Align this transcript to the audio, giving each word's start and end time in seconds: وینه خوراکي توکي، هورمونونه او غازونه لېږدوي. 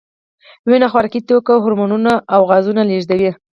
وینه 0.67 0.87
خوراکي 0.91 1.19
توکي، 1.27 1.55
هورمونونه 1.63 2.13
او 2.33 2.41
غازونه 2.49 2.81
لېږدوي. 2.89 3.31